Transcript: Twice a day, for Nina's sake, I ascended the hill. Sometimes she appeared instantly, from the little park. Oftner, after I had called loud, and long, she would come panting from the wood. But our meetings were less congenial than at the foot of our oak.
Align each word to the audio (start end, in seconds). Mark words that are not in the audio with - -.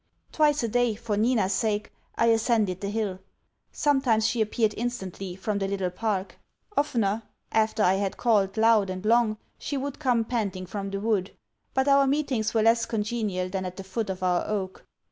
Twice 0.31 0.63
a 0.63 0.67
day, 0.67 0.95
for 0.95 1.15
Nina's 1.15 1.53
sake, 1.53 1.91
I 2.15 2.25
ascended 2.29 2.81
the 2.81 2.89
hill. 2.89 3.19
Sometimes 3.71 4.25
she 4.25 4.41
appeared 4.41 4.73
instantly, 4.75 5.35
from 5.35 5.59
the 5.59 5.67
little 5.67 5.91
park. 5.91 6.39
Oftner, 6.75 7.21
after 7.51 7.83
I 7.83 7.93
had 7.93 8.17
called 8.17 8.57
loud, 8.57 8.89
and 8.89 9.05
long, 9.05 9.37
she 9.59 9.77
would 9.77 9.99
come 9.99 10.25
panting 10.25 10.65
from 10.65 10.89
the 10.89 10.99
wood. 10.99 11.35
But 11.75 11.87
our 11.87 12.07
meetings 12.07 12.51
were 12.51 12.63
less 12.63 12.87
congenial 12.87 13.49
than 13.49 13.63
at 13.63 13.77
the 13.77 13.83
foot 13.83 14.09
of 14.09 14.23
our 14.23 14.43
oak. 14.47 14.85